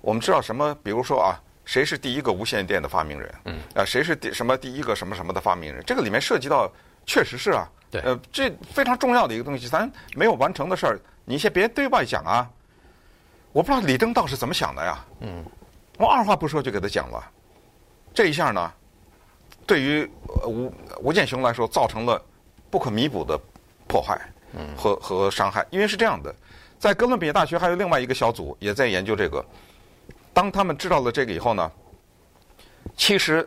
[0.00, 0.74] 我们知道什么？
[0.82, 3.34] 比如说啊，谁是第一个无线电的发明人？
[3.44, 5.80] 嗯啊，谁是第什么第一个什么什么的发明人？
[5.86, 6.68] 这个里面涉及到，
[7.06, 7.68] 确实是啊。
[7.88, 8.00] 对。
[8.00, 12.50] 呃，这非常重要的一个东西，咱没有完成的事儿。”你先别对外讲啊！
[13.52, 15.04] 我不知道李政道是怎么想的呀。
[15.20, 15.44] 嗯，
[16.00, 17.22] 我二话不说就给他讲了。
[18.14, 18.72] 这一下呢，
[19.66, 20.10] 对于
[20.46, 22.20] 吴吴建雄来说造成了
[22.70, 23.38] 不可弥补的
[23.86, 24.18] 破坏
[24.74, 25.64] 和和伤害。
[25.68, 26.34] 因为是这样的，
[26.78, 29.44] 在哥伦比亚大学还有另外一个小组也在研究这个。
[30.32, 31.70] 当他们知道了这个以后呢，
[32.96, 33.46] 其实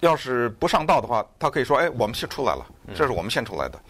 [0.00, 3.80] 要是不上道的话，他可以说：“哎，我们先出来了，这是我们先出来的。”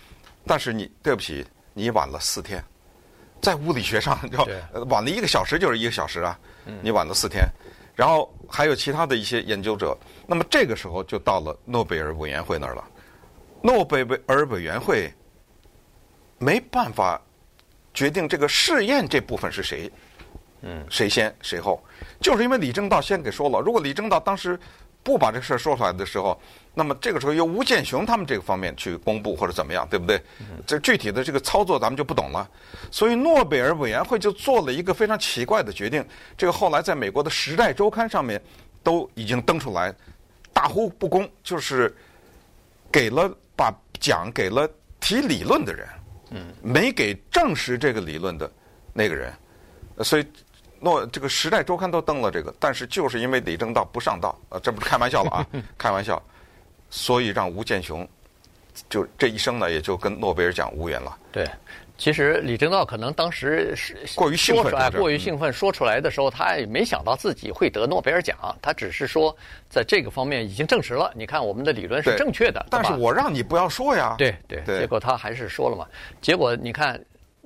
[0.47, 2.63] 但是你对不起，你晚了四天。
[3.41, 4.47] 在物理学上，就
[4.85, 6.39] 晚了一个小时就是一个小时啊，
[6.81, 7.45] 你晚了四天，
[7.99, 12.85] 然后还有其他的一些研究者，那么这个时候就到了诺贝尔委员会那儿了。
[13.61, 15.13] 诺贝尔委员会
[16.39, 17.21] 没办法
[17.93, 19.91] 决定这个试验这部分是谁，
[20.61, 21.83] 嗯，谁先谁后，
[22.21, 24.57] 就是因为李政道先给说了，如果李政道当时
[25.03, 26.41] 不把这事儿说出来的时候。
[26.79, 30.23] 那么这个时候由吴健雄他们这个方面去公布或者怎么样，对不对？
[30.65, 32.49] 这具体的这个操作咱们就不懂了。
[32.89, 38.41] 所以诺贝尔委员会就做了一个非常奇怪的决定，这个后来在美国的《时代周刊》上面
[38.85, 39.93] 都已经登出来，
[40.53, 41.93] 大呼不公，就是
[42.93, 45.89] 给了把奖给了提理论的人，
[46.31, 48.49] 嗯，没给证实这个理论的
[48.93, 49.33] 那个人。
[50.05, 50.25] 所以
[50.79, 56.23] 诺这个《时代周刊》都登了这个，但是就是因为李政道不上道，啊，这不是开玩笑了啊， 开玩笑。
[56.91, 58.07] 所以让吴健雄
[58.89, 61.17] 就这一生呢，也就跟诺贝尔奖无缘了。
[61.33, 61.45] 对，
[61.97, 68.37] 其实李政道可能当时是过于兴奋，过于兴奋说出来的时候，他也没想到自己会得诺贝尔奖。
[68.63, 69.37] 他只是说，
[69.69, 72.65] 在这个方面已经证实了，你看我们的理论是正确的。
[72.71, 74.15] 但是我让你不要说呀。
[74.17, 75.87] 对对，结果他还是说了嘛。
[76.21, 76.99] 结果你看，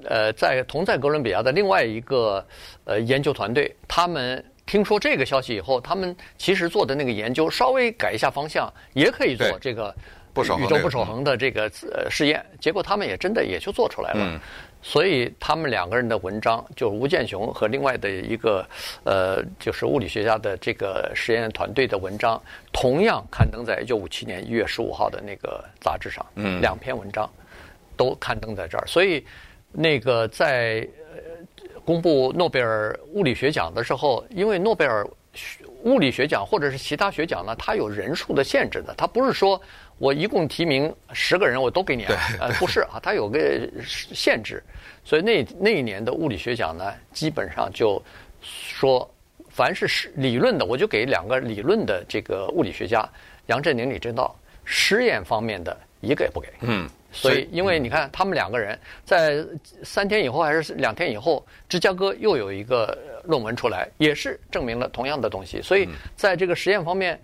[0.04, 2.46] 呃，在同在哥伦比亚的另外一个
[2.84, 4.44] 呃研究团队，他们。
[4.72, 9.94] 听说这个消息以后，他们其实做的那个研究稍微改一下方向，也可以做这个
[10.34, 12.42] 宇宙不守恒的这个呃试验。
[12.58, 14.20] 结果他们也真的也就做出来了。
[14.22, 14.40] 嗯、
[14.80, 18.66] 所以他们两个人的文章，就吴健雄和另外的一个
[19.04, 26.24] 呃就是物理学家的这个实验团队的文章，同样刊登在一九五七年一月十五号的那个杂志上。
[26.36, 27.30] 嗯，两篇文章
[27.94, 28.86] 都刊登在这儿。
[28.86, 29.22] 所以
[29.70, 30.88] 那个在。
[31.84, 35.06] 公布诺贝尔物理学奖的时候，因为诺贝尔
[35.84, 39.60] 物理学奖或者是其他学奖呢，它有人数的限制的，它不是说
[39.98, 44.62] 我一共提名十个人我都给你啊，呃，不是啊，它有个限制，
[45.04, 48.00] 所以那那一年的物理学奖呢，基本上就
[48.40, 49.08] 说，
[49.48, 53.08] 凡是理论的，我就给两个理论的这个物理学家，
[53.46, 56.48] 杨振宁、李政道，实验方面的一个也不给。
[56.60, 56.88] 嗯。
[57.12, 59.44] 所以，因为你看，他们两个人在
[59.84, 65.60] 三天以后还是两天以后，芝加哥又有一个论文出来，也是证明了同样的东西。
[65.60, 67.20] 所以，在这个实验方面，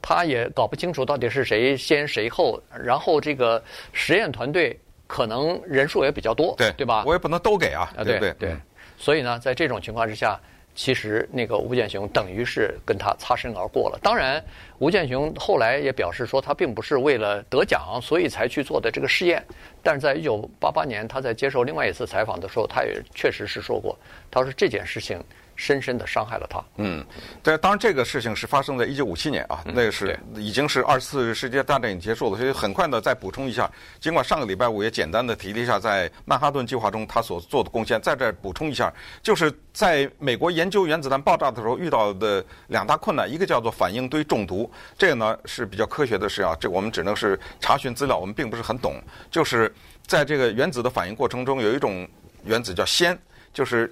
[0.00, 2.62] 他也搞不清楚到底是谁先谁后。
[2.82, 7.02] 然后，这个实验团队可能人数也比较多，对对吧？
[7.04, 8.32] 我也不能都给啊，对不对？
[8.38, 8.56] 对。
[8.96, 10.40] 所以呢，在这种情况之下，
[10.74, 13.98] 其实那个吴健雄等于是跟他擦身而过了。
[14.02, 14.42] 当然，
[14.78, 19.44] 吴健雄后来也表示说，他并不是为了得奖所以才去做的这个试验。
[19.82, 23.98] 但是在一九八八年，他在接受另外一次采访的时候，他也确实是说过，
[24.30, 25.22] 他说这件事情。
[25.62, 26.60] 深深的伤害了他。
[26.78, 27.06] 嗯，
[27.40, 33.70] 对，当然这个事情是发生在一九五七年啊，嗯、那个是已经是二次世界大战已经结束了，所以很快的再补充一下。
[34.00, 49.00] 尽管上个礼拜五也简单的提了一下，在曼哈顿计划中他所做的贡献，在这补充一下，就是在美国研究原子弹爆炸的时候遇到的两大困难，一个叫做反应堆中毒，这个呢是比较科学的事啊，这个我们只能是查询资料，我们并不是很懂。
[49.30, 49.72] 就是
[50.08, 52.08] 在这个原子的反应过程中，有一种
[52.42, 53.16] 原子叫氙，
[53.52, 53.88] 就是。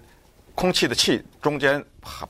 [0.61, 1.83] 空气的气中间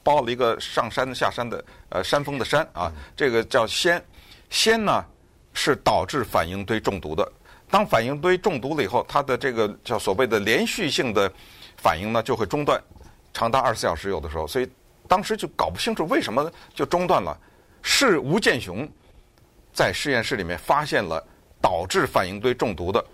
[0.05, 4.01] 包了一个上山下山的呃山峰的山啊，这个叫氙，
[4.49, 5.05] 氙呢
[5.53, 7.29] 是导致反应堆中毒的。
[7.69, 11.29] 当反应堆中毒了以后，它的这个叫所谓的连续性的
[11.77, 12.81] 反应呢就会中断，
[13.33, 14.47] 长达二十四小时有的时候。
[14.47, 14.71] 所以
[15.09, 17.37] 当时就搞不清楚为什么就中断了。
[17.83, 18.89] 是吴健雄
[19.73, 21.21] 在实验室里面发现了
[21.61, 23.05] 导致反应堆中毒的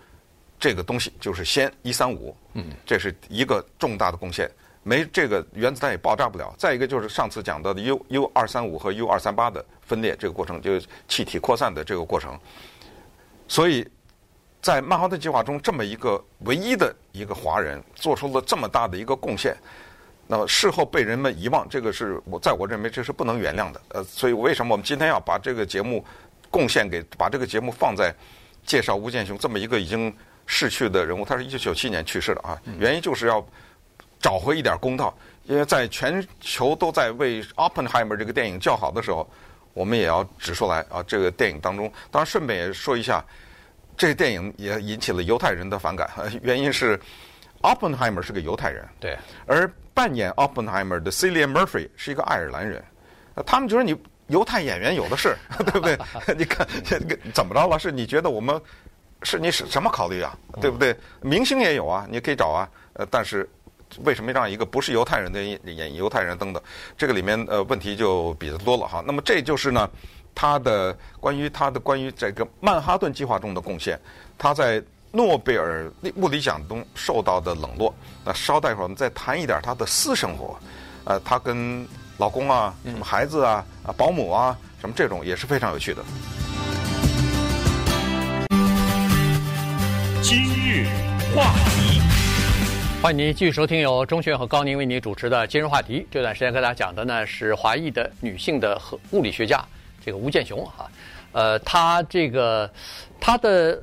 [0.60, 2.36] 这个东西，就是氙一三五。
[2.52, 4.46] 嗯，这是一个重大的贡献。
[4.88, 6.54] 没这个原子弹也爆炸不了。
[6.56, 12.38] 再一个就是上次讲到的 U U 二三五和 U 二三八的分裂这个过程，就是气体扩散的这个过程。
[13.48, 13.84] 所以
[14.62, 19.56] 在曼哈顿计划中，这么一个唯一的一个华人做出了这么大的一个贡献，
[20.28, 23.80] 那么事后被人们遗忘，这个是我在我认为这是不能原谅的。
[23.88, 26.04] 呃，所以为什么我们今天要把这个节目
[26.48, 28.14] 贡献给把这个节目放在
[28.64, 30.14] 介绍吴健雄这么一个已经
[30.46, 31.24] 逝去的人物？
[31.24, 33.44] 他是一九九七年去世的啊，原因就是要。
[34.26, 39.24] 找回一点公道，因为在全球都在为《Oppenheimer》这个电影叫好的时候，
[39.72, 41.00] 我们也要指出来啊。
[41.06, 43.24] 这个电影当中，当然顺便也说一下，
[43.96, 46.10] 这个电影也引起了犹太人的反感，
[46.42, 46.98] 原因是
[47.62, 52.82] Oppenheimer 是个犹太人，对，而扮演 Oppenheimer 的 Cillian Murphy 是一个爱尔兰人，
[53.46, 55.96] 他们觉得你犹太演员有的是， 对不对？
[56.36, 56.66] 你看
[57.32, 57.78] 怎么着了？
[57.78, 58.60] 是你觉得我们
[59.22, 60.36] 是你什什么考虑啊？
[60.60, 60.96] 对不对？
[61.20, 63.48] 明星也有啊，你可以找啊，呃，但是。
[64.04, 66.62] 为什么让一个不是犹太人的演犹太人登的？
[66.98, 69.02] 这个里面呃问题就比较多了哈。
[69.06, 69.88] 那么这就是呢，
[70.34, 73.98] 他的关于他的关于这个曼哈顿计划中的贡献，
[74.36, 77.94] 他在诺贝尔物理奖中受到的冷落。
[78.24, 80.58] 那稍待会儿我们再谈一点他的私生活，
[81.04, 81.86] 呃，他跟
[82.18, 86.04] 老公啊、什么孩子啊、啊保姆啊什么这种也是非常有趣的。
[90.22, 90.86] 今日
[91.34, 92.05] 话题。
[93.02, 96.06] 欢迎您继续收听由钟学和高宁为您主持的今日话题。
[96.10, 99.64] 这段时间跟大家讲的呢是华裔的女性的和物理学家，
[100.04, 100.90] 这个吴健雄哈，
[101.32, 102.68] 呃，她这个
[103.20, 103.80] 她的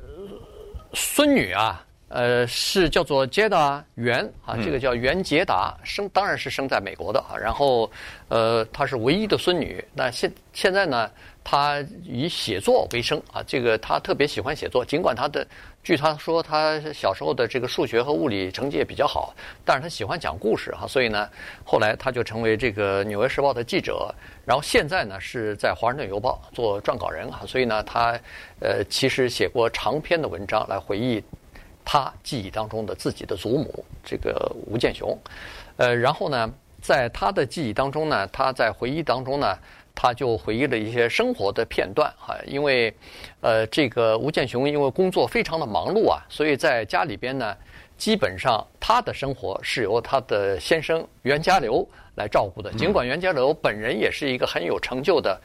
[0.92, 1.83] 孙女啊，
[2.14, 7.34] 呃，是叫做杰达元啊，这个叫袁杰达，生当然是生在美国的啊。
[7.36, 7.90] 然后
[8.28, 9.84] 呃，她是唯一的孙女。
[9.92, 11.10] 那现现在呢，
[11.42, 15.44] 她以写作为生啊，这个她特别喜欢写作，尽管她的。
[15.82, 19.34] 据他说，他小时候的这个数学和物理成绩也比较好，
[19.66, 21.28] 但是他喜欢讲故事哈，所以呢，
[21.62, 24.10] 后来他就成为这个《纽约时报》的记者，
[24.46, 28.18] 然后现在呢是在《华盛顿邮报》做撰稿人啊，所以呢，他
[28.60, 31.22] 呃其实写过长篇的文章来回忆
[31.84, 35.18] 他记忆当中的自己的祖母这个吴健雄，
[35.76, 39.58] 呃，然后呢，在他的记忆当中呢，他在回忆当中呢。
[39.96, 42.92] 他就回忆了一些生活的片段哈，因为，
[43.40, 47.56] 呃，这个吴健雄因为工作非常的忙碌啊，所以在家里边呢，
[47.96, 52.72] 基本上他的生活是由他的先生袁家骝来照顾的。
[52.72, 55.40] 尽管袁家骝本人也是一个很有成就的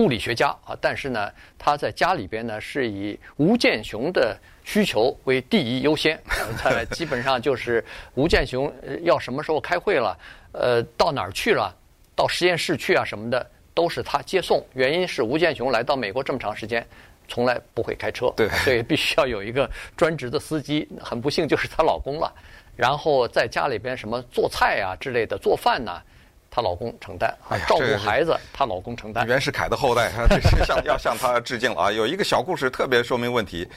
[0.00, 6.18] 物理学家啊，但是呢，他在家里边呢是以吴健雄的需求为第一优先，
[6.58, 7.84] 他基本上就是
[8.14, 10.18] 吴健雄要什么时候开会了，
[10.52, 11.70] 呃，到哪儿去了，
[12.16, 13.46] 到实验室去啊什么的。
[13.72, 16.84] 都是他接送，原因是吴健雄来到美国这么长时间，
[17.28, 20.86] 从来不会开车，对，所以必须要有一个专职的司机。
[21.00, 22.30] 很不幸就是她老公了，
[22.76, 26.02] 然后在家里边什么做菜啊之类的，做饭呢，
[26.50, 29.26] 她老公承担，哎，照顾孩子，她老公承担。
[29.26, 31.92] 袁世凯的后代，这是向要向他致敬了啊！
[31.92, 33.68] 有一个小故事特别说明问题，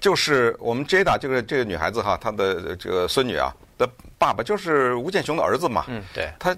[0.00, 6.56] 就是我们 Jada 这个这个女孩子哈，她的这个孙女啊的爸爸就是吴健雄的儿子嘛，嗯，对，他。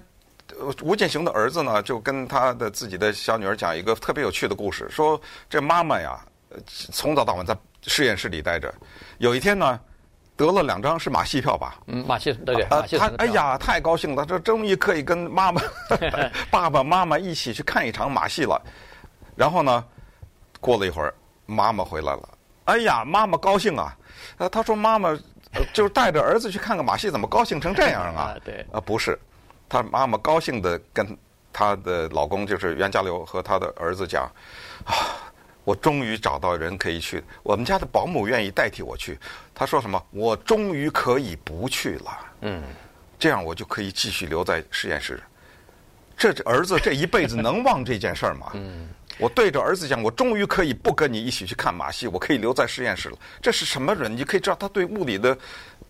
[0.81, 5.19] 吴健雄的儿子呢，就跟他的自己的小女儿讲一个特别有趣的故事，说
[5.49, 6.19] 这妈妈呀，
[6.91, 8.71] 从早到晚在实验室里待着，
[9.17, 9.79] 有一天呢，
[10.41, 11.75] 得了两张是马戏票吧？
[11.85, 15.61] 嗯，马戏对对，马戏他哎呀，太高兴了，这终于可以跟妈妈、
[16.49, 18.59] 爸爸妈妈一起去看一场马戏了。
[19.35, 19.83] 然后呢，
[20.59, 21.13] 过了一会儿，
[21.45, 22.29] 妈妈回来了，
[22.65, 23.95] 哎呀，妈妈高兴啊，
[24.37, 25.15] 呃，他说妈妈
[25.73, 28.35] 就是带着儿子去看个马戏，怎么高兴成这样啊？
[28.43, 29.17] 对，啊，不是。
[29.69, 31.17] 他妈妈高兴的跟
[31.53, 34.29] 她的老公，就是袁家骝和他的儿子讲
[34.83, 34.91] ：“啊，
[35.63, 39.17] 我终于找到人可以去，我们家的保姆愿意代替我去。”
[39.53, 40.03] 他说什么？
[40.11, 42.19] 我终于可以不去了。
[42.41, 42.63] 嗯，
[43.19, 45.21] 这样我就可以继续留在实验室。
[46.17, 48.51] 这儿子这一辈子能忘这件事儿吗？
[48.55, 48.89] 嗯。
[49.17, 53.17] 我对着儿子讲，我终于可以不跟你一起去看马戏，我可以留在实验室了。
[53.39, 54.15] 这是什么人？
[54.15, 55.37] 你可以知道他对物理的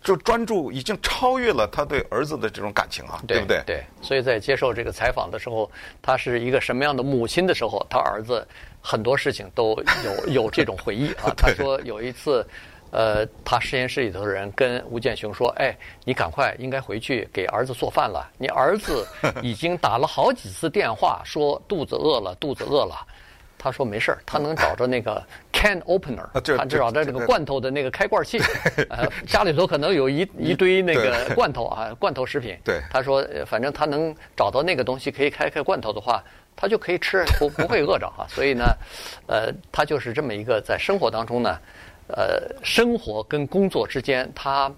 [0.04, 3.64] 就专注已经超越了他对儿子的这种感情啊，对，对不对？
[3.66, 3.84] 对。
[4.02, 5.70] 所以在接受这个采访的时候，
[6.02, 8.47] 他是一个什么样的母亲的时候，他儿子
[8.82, 11.32] 很多事情都有有这种回忆啊。
[11.38, 12.45] 他说有一次。
[12.93, 15.74] 呃，他实验室里头的人跟吴建雄说：“哎，
[16.04, 18.30] 你赶快应该回去给儿子做饭了。
[18.38, 19.08] 你儿子
[19.41, 23.08] 已经打了好几次电话，说肚子饿了，肚子饿了。”
[23.58, 25.26] 他说：“没事儿，他能找着那个
[25.62, 28.39] can opener，他至少在这个罐头的那个开罐器。
[28.89, 32.57] 呃，家里头可能有一一堆那个罐头啊， 罐头食品。
[32.64, 36.24] 对，他说，反正他能找到那个东西可以开开罐头的话，
[36.55, 38.26] 他就可以吃，不不会饿着哈。
[38.28, 38.66] 所以呢，
[39.28, 41.55] 呃，他就是这么一个在生活当中呢。”
[42.14, 44.70] 呃，生活跟工作之间，他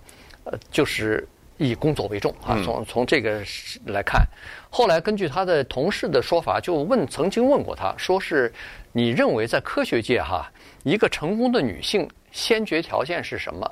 [0.44, 1.28] 呃就是
[1.58, 2.62] 以工作为重啊。
[2.64, 3.42] 从从这个
[3.88, 4.24] 来看，
[4.70, 8.54] 后来根据他的同事的说法，就问曾经问过他，说是
[8.92, 10.52] 你认为在科学界哈，
[10.84, 13.70] 一个成功的女性先决条件是什么？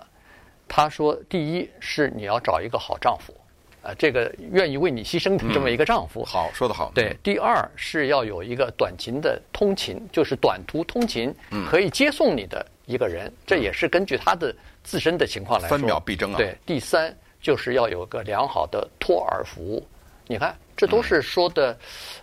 [0.68, 3.36] 她说，第一是你要找一个好丈夫，
[3.84, 6.24] 啊，这个愿意为你牺牲的这么一个丈夫。
[6.24, 6.92] 好，说得好。
[6.96, 11.34] 对，第二是要有一个短勤的通勤，就是短途通勤，
[11.70, 12.66] 可以接送你的。
[12.88, 14.54] 一个人，这也是根据她的
[14.84, 15.78] 自身的情况来说。
[15.78, 16.38] 分秒必争啊！
[16.38, 19.88] 对，第三就是要有个良好的托儿服务。
[20.28, 21.78] 你看，这都是说的，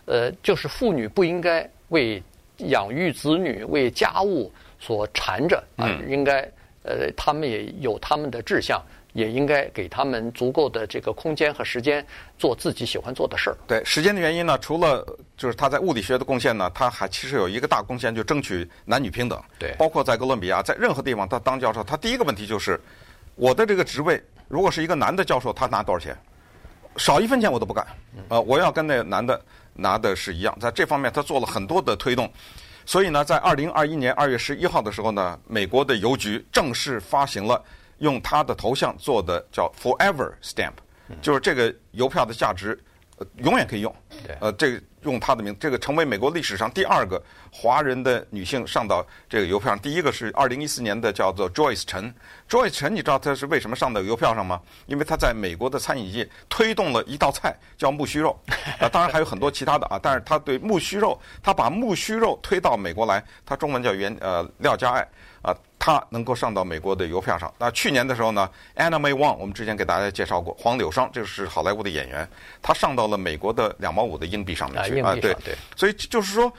[0.05, 2.23] 呃，就是妇女不应该为
[2.59, 6.41] 养育子女、为家务所缠着啊，应该，
[6.83, 8.83] 呃，他们也有他们的志向。
[9.15, 12.07] 也应该给他们足够的这个空间和时间
[12.39, 13.57] 做自己喜欢做的事儿。
[13.67, 15.05] 对，时间的原因呢，除了
[15.37, 19.43] 就是他在物理学的贡献呢，他还其实有一个大贡献，就争取男女平等。
[19.59, 22.79] 对，包括在哥伦比亚，在任何地方他当教授，他第一个问题就是，
[23.35, 26.17] 我的这个职位如果是一个男的教授，他拿多少钱？
[26.97, 27.85] 少一分钱我都不干。
[28.29, 29.41] 呃，我要跟那男的
[29.73, 30.57] 拿的是一样。
[30.61, 32.31] 在这方面，他做了很多的推动。
[32.89, 37.63] 所以呢，在二零二一年二月十一号的时候呢，美国的邮局正式发行了。
[37.99, 40.75] 用他的头像做的叫 Forever Stamp，
[41.21, 42.79] 就是这个邮票的价值，
[43.19, 43.95] 呃，永远可以用。
[44.41, 49.79] 呃，这个用他的名，这个成为美国历史上第二个华人的女性上到这个邮票上。
[49.79, 52.15] 第一个是二零一四年的叫做 Joyce 陈
[52.49, 54.61] ，Joyce 陈，你知道她是为什么上到邮票上吗？
[54.87, 58.39] 因为她在美国的餐饮业推动了一道菜叫木须肉，
[58.81, 65.09] 啊，当然还有很多其他的啊，但是她对木须肉，她把木须肉推到美国来，她中文叫袁呃廖家爱。
[65.41, 65.55] 啊，
[65.89, 67.51] 他能够上到美国的邮票上。
[67.59, 72.29] 那去年的时候呢，Anna May Wong，我们之前给大家介绍过，黄柳霜，这是好莱坞的演员，
[72.61, 75.15] 他上到了美国的两毛五的硬币上面去啊。
[75.15, 76.53] 对对，所以就是说，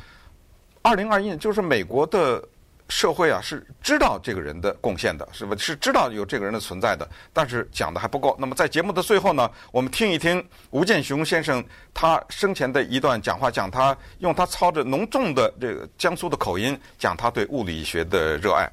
[0.82, 2.44] 二零二一年就是美国的。
[2.90, 5.56] 社会啊是知道这个人的贡献的，是不？
[5.56, 8.36] 是知道有这个人的存在的，但是讲的还不够。
[8.40, 11.64] 那么在节目的最后呢，我们听一听吴健雄先生
[11.94, 18.70] 他生前的一段讲话，讲他用他操着浓重的这个江苏的口音讲他对物理学的热爱。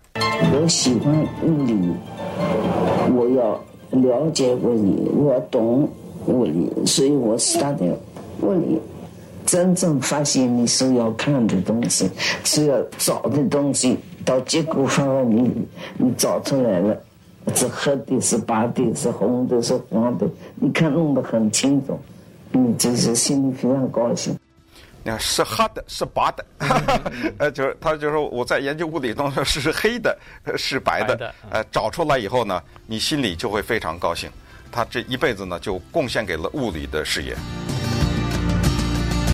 [0.53, 1.95] 我喜欢物理，
[3.15, 3.63] 我要
[4.01, 5.89] 了解物理，我懂
[6.27, 7.95] 物理，所以我 study
[8.41, 8.81] 物理。
[9.47, 12.11] 真正发现你所要看的东西，
[12.45, 15.67] 所要找的东西，到结果上你
[15.97, 17.01] 你找出来了，
[17.55, 20.27] 是黑的，是白的，是红的，是黄的，
[20.57, 21.99] 你看弄得很清楚，
[22.51, 24.37] 你就是心里非常高兴。
[25.05, 26.45] 你看是黑的，是白的，
[27.39, 30.19] 呃，就是他就说我在研究物理中是黑的，
[30.57, 34.29] 是，白的呃，找出来以后呢，你心里就会非常高兴。
[34.73, 37.37] 他这一辈子呢，就贡献给了物理的事业。